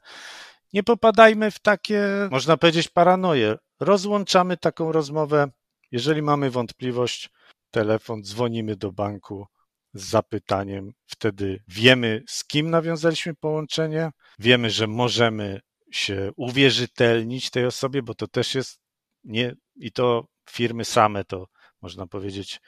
[0.72, 3.56] Nie popadajmy w takie, można powiedzieć, paranoje.
[3.80, 5.48] Rozłączamy taką rozmowę.
[5.94, 7.30] Jeżeli mamy wątpliwość,
[7.70, 9.46] telefon, dzwonimy do banku
[9.92, 10.92] z zapytaniem.
[11.06, 15.60] Wtedy wiemy, z kim nawiązaliśmy połączenie, wiemy, że możemy
[15.92, 18.80] się uwierzytelnić tej osobie, bo to też jest
[19.24, 21.46] nie, i to firmy same to
[21.82, 22.60] można powiedzieć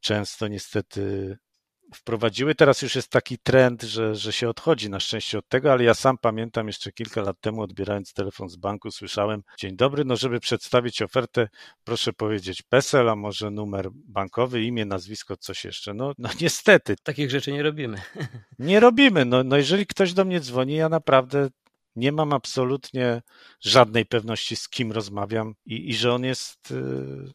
[0.00, 1.36] często niestety
[1.94, 2.54] wprowadziły.
[2.54, 5.94] Teraz już jest taki trend, że, że się odchodzi na szczęście od tego, ale ja
[5.94, 10.40] sam pamiętam jeszcze kilka lat temu, odbierając telefon z banku, słyszałem: Dzień dobry, no żeby
[10.40, 11.48] przedstawić ofertę,
[11.84, 15.94] proszę powiedzieć PESEL, a może numer bankowy, imię, nazwisko, coś jeszcze.
[15.94, 16.96] No, no niestety.
[17.02, 18.02] Takich rzeczy nie robimy.
[18.58, 19.24] Nie robimy.
[19.24, 21.48] No, no jeżeli ktoś do mnie dzwoni, ja naprawdę
[21.96, 23.22] nie mam absolutnie
[23.60, 26.74] żadnej pewności, z kim rozmawiam i, i że on jest y,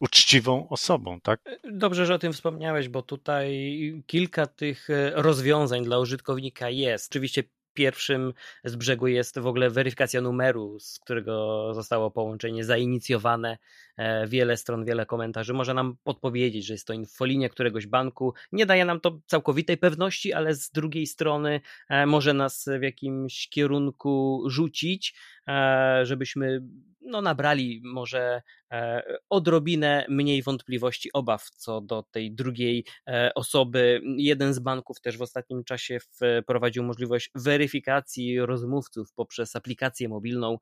[0.00, 1.40] uczciwą osobą, tak?
[1.72, 3.72] Dobrze, że o tym wspomniałeś, bo tutaj
[4.06, 7.12] kilka tych e, rozwiązań dla użytkownika jest.
[7.12, 8.32] Oczywiście pierwszym
[8.64, 13.58] z brzegu jest w ogóle weryfikacja numeru, z którego zostało połączenie zainicjowane.
[13.96, 18.34] E, wiele stron, wiele komentarzy może nam podpowiedzieć, że jest to infolinia któregoś banku.
[18.52, 23.48] Nie daje nam to całkowitej pewności, ale z drugiej strony e, może nas w jakimś
[23.48, 25.14] kierunku rzucić,
[25.48, 26.62] e, żebyśmy
[27.04, 34.00] no, nabrali może e, odrobinę mniej wątpliwości, obaw co do tej drugiej e, osoby.
[34.16, 35.98] Jeden z banków też w ostatnim czasie
[36.42, 40.58] wprowadził możliwość weryfikacji rozmówców poprzez aplikację mobilną,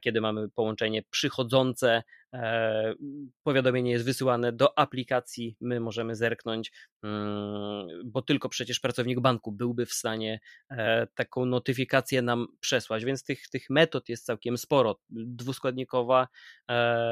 [0.00, 2.02] kiedy mamy połączenie przychodzące
[2.36, 2.94] E,
[3.42, 9.86] powiadomienie jest wysyłane do aplikacji, my możemy zerknąć, mm, bo tylko przecież pracownik banku byłby
[9.86, 10.40] w stanie
[10.70, 15.00] e, taką notyfikację nam przesłać, więc tych, tych metod jest całkiem sporo.
[15.10, 16.28] Dwuskładnikowa
[16.70, 17.10] e,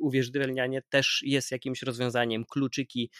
[0.00, 3.10] uwierzytelnianie też jest jakimś rozwiązaniem, kluczyki,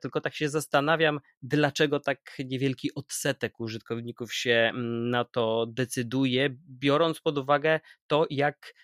[0.00, 7.20] tylko tak się zastanawiam, dlaczego tak niewielki odsetek użytkowników się mm, na to decyduje, biorąc
[7.20, 8.74] pod uwagę to, jak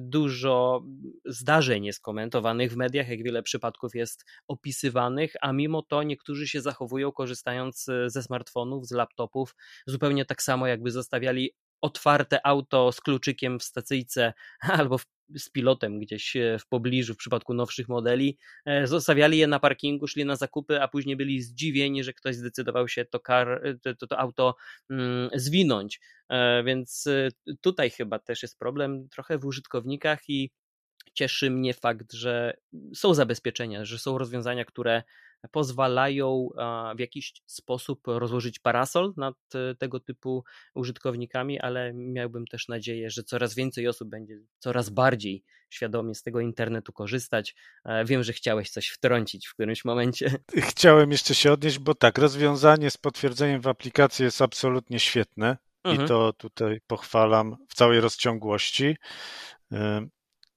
[0.00, 0.84] dużo
[1.24, 6.60] zdarzeń jest komentowanych w mediach, jak wiele przypadków jest opisywanych, a mimo to niektórzy się
[6.60, 9.54] zachowują korzystając e, ze smartfonów, z laptopów,
[9.86, 14.32] zupełnie tak samo jakby zostawiali otwarte auto z kluczykiem w stacyjce
[14.78, 15.06] albo w,
[15.38, 20.06] z pilotem gdzieś e, w pobliżu w przypadku nowszych modeli, e, zostawiali je na parkingu,
[20.06, 23.62] szli na zakupy, a później byli zdziwieni, że ktoś zdecydował się to, kar,
[23.98, 24.56] to, to auto
[24.90, 26.00] mm, zwinąć.
[26.64, 27.04] Więc
[27.60, 30.50] tutaj chyba też jest problem trochę w użytkownikach i
[31.14, 32.56] cieszy mnie fakt, że
[32.94, 35.02] są zabezpieczenia, że są rozwiązania, które
[35.50, 36.48] pozwalają
[36.96, 43.22] w jakiś sposób rozłożyć parasol nad e, tego typu użytkownikami, ale miałbym też nadzieję, że
[43.22, 47.54] coraz więcej osób będzie coraz bardziej świadomie z tego internetu korzystać.
[47.84, 50.30] E, wiem, że chciałeś coś wtrącić w którymś momencie.
[50.70, 55.56] Chciałem jeszcze się odnieść, bo tak, rozwiązanie z potwierdzeniem w aplikacji jest absolutnie świetne.
[55.84, 56.04] Mhm.
[56.04, 58.96] I to tutaj pochwalam w całej rozciągłości.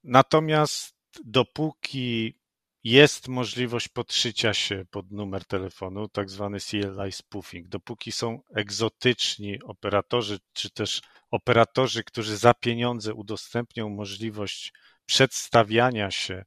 [0.03, 2.38] Natomiast dopóki
[2.83, 7.67] jest możliwość podszycia się pod numer telefonu, tak zwany CLI spoofing.
[7.67, 11.01] Dopóki są egzotyczni operatorzy, czy też
[11.31, 14.73] operatorzy, którzy za pieniądze udostępnią możliwość
[15.05, 16.45] przedstawiania się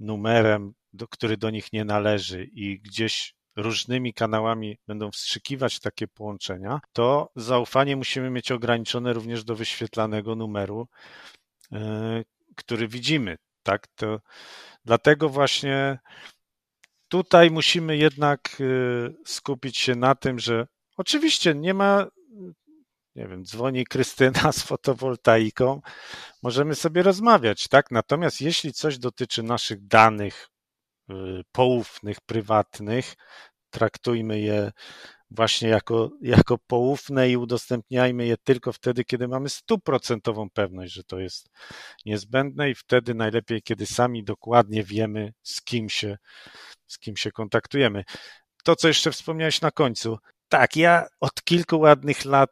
[0.00, 6.80] numerem, do, który do nich nie należy i gdzieś różnymi kanałami będą wstrzykiwać takie połączenia,
[6.92, 10.88] to zaufanie musimy mieć ograniczone również do wyświetlanego numeru,
[11.70, 11.78] yy,
[12.56, 13.36] który widzimy.
[13.62, 14.20] Tak, to
[14.84, 15.98] dlatego właśnie
[17.08, 22.06] tutaj musimy jednak yy, skupić się na tym, że oczywiście nie ma,
[23.14, 25.80] nie wiem, dzwoni Krystyna z fotowoltaiką,
[26.42, 27.90] możemy sobie rozmawiać, tak?
[27.90, 30.48] Natomiast jeśli coś dotyczy naszych danych
[31.08, 33.14] yy, poufnych, prywatnych,
[33.70, 34.72] traktujmy je
[35.36, 41.18] właśnie jako, jako poufne i udostępniajmy je tylko wtedy, kiedy mamy stuprocentową pewność, że to
[41.18, 41.48] jest
[42.06, 46.16] niezbędne i wtedy najlepiej, kiedy sami dokładnie wiemy, z kim się,
[46.86, 48.04] z kim się kontaktujemy.
[48.64, 50.18] To, co jeszcze wspomniałeś na końcu.
[50.48, 52.50] Tak, ja od kilku ładnych lat,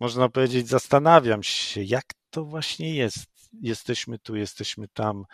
[0.00, 5.24] można powiedzieć, zastanawiam się, jak to właśnie jest jesteśmy tu, jesteśmy tam,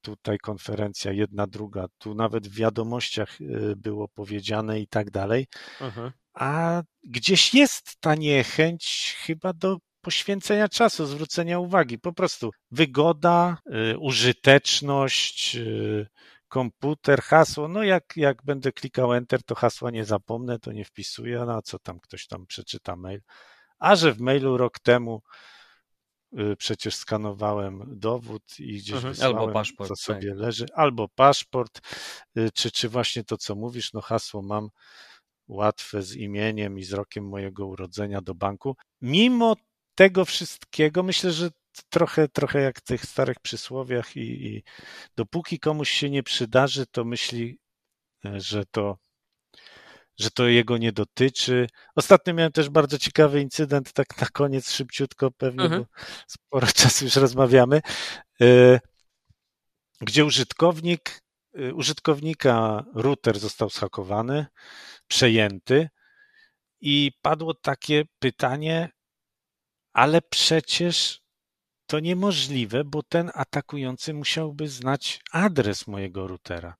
[0.00, 5.46] tutaj konferencja jedna, druga, tu nawet w wiadomościach y, było powiedziane i tak dalej.
[6.34, 11.98] A gdzieś jest ta niechęć chyba do poświęcenia czasu, zwrócenia uwagi.
[11.98, 13.58] Po prostu wygoda,
[13.92, 16.06] y, użyteczność, y,
[16.48, 17.68] komputer, hasło.
[17.68, 21.44] No jak, jak będę klikał Enter, to hasła nie zapomnę, to nie wpisuję.
[21.46, 23.20] No a co tam ktoś tam przeczyta mail.
[23.78, 25.22] A że w mailu rok temu
[26.58, 30.38] przecież skanowałem dowód i gdzieś mhm, wysłałem, albo paszport, co sobie tak.
[30.38, 31.80] leży, albo paszport,
[32.38, 34.68] y, czy, czy właśnie to, co mówisz, no hasło mam
[35.48, 38.76] łatwe z imieniem i z rokiem mojego urodzenia do banku.
[39.00, 39.56] Mimo
[39.94, 41.50] tego wszystkiego, myślę, że
[41.90, 44.62] trochę, trochę jak w tych starych przysłowiach i, i
[45.16, 47.58] dopóki komuś się nie przydarzy, to myśli,
[48.24, 48.98] e, że to
[50.18, 51.66] że to jego nie dotyczy.
[51.96, 55.82] Ostatnio miałem też bardzo ciekawy incydent, tak na koniec szybciutko pewnie, mhm.
[55.82, 55.88] bo
[56.26, 57.80] sporo czasu już rozmawiamy,
[58.40, 58.80] e,
[60.00, 61.22] gdzie użytkownik,
[61.54, 64.46] e, użytkownika router został schakowany,
[65.06, 65.88] przejęty
[66.80, 68.90] i padło takie pytanie,
[69.92, 71.22] ale przecież
[71.86, 76.76] to niemożliwe, bo ten atakujący musiałby znać adres mojego routera.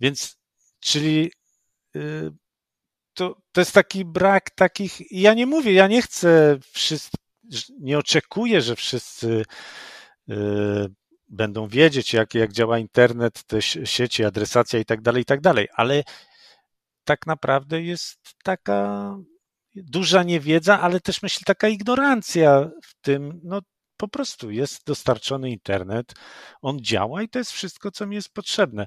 [0.00, 0.38] Więc,
[0.80, 1.32] czyli
[3.14, 5.12] to, to jest taki brak takich.
[5.12, 7.16] Ja nie mówię, ja nie chcę wszyscy,
[7.80, 9.44] nie oczekuję, że wszyscy
[10.30, 10.34] y,
[11.28, 15.68] będą wiedzieć, jak, jak działa internet, te sieci, adresacja i tak dalej, i tak dalej,
[15.74, 16.02] ale
[17.04, 19.14] tak naprawdę jest taka
[19.74, 23.60] duża niewiedza, ale też myślę taka ignorancja w tym, no
[23.96, 26.14] po prostu jest dostarczony internet,
[26.62, 28.86] on działa i to jest wszystko, co mi jest potrzebne.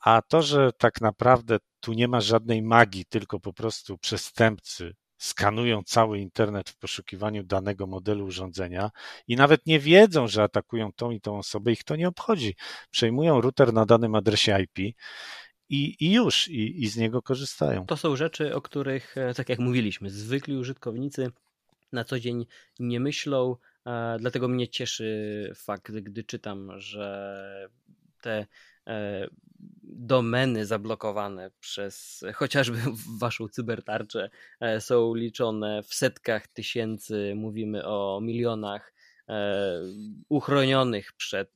[0.00, 5.82] A to, że tak naprawdę tu nie ma żadnej magii, tylko po prostu przestępcy skanują
[5.82, 8.90] cały internet w poszukiwaniu danego modelu urządzenia
[9.28, 12.54] i nawet nie wiedzą, że atakują tą i tą osobę, ich to nie obchodzi.
[12.90, 14.94] Przejmują router na danym adresie IP
[15.68, 17.86] i, i już, i, i z niego korzystają.
[17.86, 21.30] To są rzeczy, o których, e, tak jak mówiliśmy, zwykli użytkownicy
[21.92, 22.46] na co dzień
[22.78, 23.56] nie myślą,
[24.18, 27.68] dlatego mnie cieszy fakt, gdy czytam, że
[28.20, 28.46] te
[28.86, 29.28] e,
[29.92, 32.78] domeny zablokowane przez chociażby
[33.20, 34.30] waszą cybertarczę
[34.60, 38.94] e, są liczone w setkach tysięcy, mówimy o milionach
[39.28, 39.80] e,
[40.28, 41.50] uchronionych przed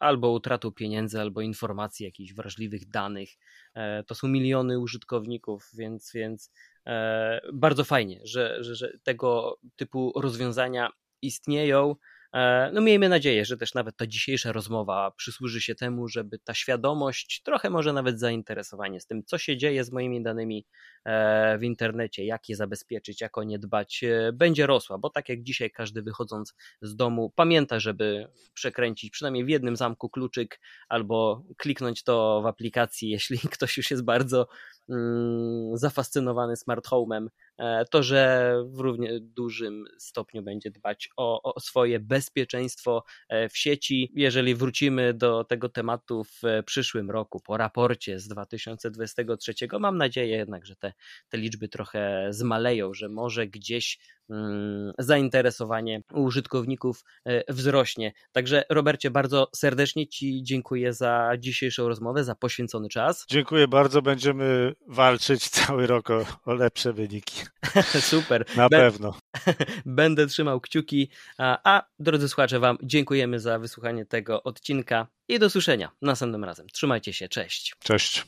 [0.00, 3.28] albo utratą pieniędzy, albo informacji, jakichś wrażliwych danych.
[4.06, 6.52] To są miliony użytkowników, więc, więc
[7.52, 10.90] bardzo fajnie, że, że, że tego typu rozwiązania
[11.22, 11.96] istnieją.
[12.34, 16.54] E, no miejmy nadzieję, że też nawet ta dzisiejsza rozmowa przysłuży się temu, żeby ta
[16.54, 20.66] świadomość, trochę może nawet zainteresowanie z tym, co się dzieje z moimi danymi
[21.04, 25.28] e, w internecie, jak je zabezpieczyć, jak o nie dbać, e, będzie rosła, bo tak
[25.28, 31.42] jak dzisiaj każdy wychodząc z domu pamięta, żeby przekręcić przynajmniej w jednym zamku kluczyk albo
[31.56, 34.48] kliknąć to w aplikacji, jeśli ktoś już jest bardzo
[34.88, 37.28] mm, zafascynowany smart home'em,
[37.90, 44.12] to, że w równie dużym stopniu będzie dbać o, o swoje bezpieczeństwo e, w sieci.
[44.14, 50.66] Jeżeli wrócimy do tego tematu w przyszłym roku, po raporcie z 2023, mam nadzieję jednak,
[50.66, 50.92] że te,
[51.28, 53.98] te liczby trochę zmaleją, że może gdzieś
[54.30, 58.12] mm, zainteresowanie użytkowników e, wzrośnie.
[58.32, 63.26] Także Robercie, bardzo serdecznie Ci dziękuję za dzisiejszą rozmowę, za poświęcony czas.
[63.28, 67.47] Dziękuję bardzo, będziemy walczyć cały rok o, o lepsze wyniki.
[68.00, 68.44] Super.
[68.56, 69.18] Na Be pewno.
[69.86, 75.50] Będę trzymał kciuki, a, a drodzy słuchacze, Wam dziękujemy za wysłuchanie tego odcinka i do
[75.50, 76.66] słyszenia następnym razem.
[76.72, 77.74] Trzymajcie się, cześć.
[77.84, 78.16] Cześć.